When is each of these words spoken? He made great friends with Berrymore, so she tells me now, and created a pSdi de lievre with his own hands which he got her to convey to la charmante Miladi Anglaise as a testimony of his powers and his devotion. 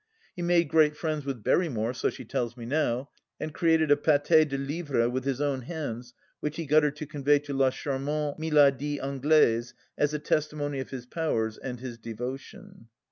He 0.35 0.41
made 0.41 0.67
great 0.67 0.97
friends 0.97 1.25
with 1.25 1.43
Berrymore, 1.43 1.93
so 1.95 2.09
she 2.09 2.25
tells 2.25 2.57
me 2.57 2.65
now, 2.65 3.11
and 3.39 3.53
created 3.53 3.91
a 3.91 3.95
pSdi 3.95 4.49
de 4.49 4.57
lievre 4.57 5.07
with 5.07 5.25
his 5.25 5.39
own 5.39 5.61
hands 5.61 6.15
which 6.39 6.55
he 6.55 6.65
got 6.65 6.81
her 6.81 6.89
to 6.89 7.05
convey 7.05 7.37
to 7.37 7.53
la 7.53 7.69
charmante 7.69 8.39
Miladi 8.41 8.99
Anglaise 8.99 9.75
as 9.99 10.11
a 10.11 10.17
testimony 10.17 10.79
of 10.79 10.89
his 10.89 11.05
powers 11.05 11.55
and 11.55 11.79
his 11.81 11.99
devotion. 11.99 12.87